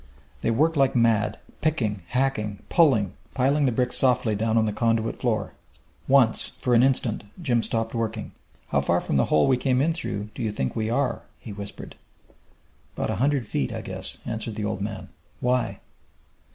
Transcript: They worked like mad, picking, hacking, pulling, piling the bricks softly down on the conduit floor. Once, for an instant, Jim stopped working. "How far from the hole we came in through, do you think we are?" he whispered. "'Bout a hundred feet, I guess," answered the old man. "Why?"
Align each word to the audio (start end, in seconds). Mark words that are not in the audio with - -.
They 0.41 0.49
worked 0.49 0.75
like 0.75 0.95
mad, 0.95 1.37
picking, 1.61 2.01
hacking, 2.07 2.63
pulling, 2.69 3.13
piling 3.35 3.65
the 3.67 3.71
bricks 3.71 3.95
softly 3.95 4.33
down 4.33 4.57
on 4.57 4.65
the 4.65 4.73
conduit 4.73 5.19
floor. 5.21 5.53
Once, 6.07 6.49
for 6.59 6.73
an 6.73 6.81
instant, 6.81 7.23
Jim 7.39 7.61
stopped 7.61 7.93
working. 7.93 8.31
"How 8.69 8.81
far 8.81 8.99
from 8.99 9.17
the 9.17 9.25
hole 9.25 9.45
we 9.47 9.57
came 9.57 9.79
in 9.79 9.93
through, 9.93 10.29
do 10.33 10.41
you 10.41 10.51
think 10.51 10.75
we 10.75 10.89
are?" 10.89 11.21
he 11.37 11.53
whispered. 11.53 11.97
"'Bout 12.95 13.11
a 13.11 13.15
hundred 13.17 13.45
feet, 13.45 13.71
I 13.71 13.81
guess," 13.81 14.17
answered 14.25 14.55
the 14.55 14.65
old 14.65 14.81
man. 14.81 15.09
"Why?" 15.39 15.81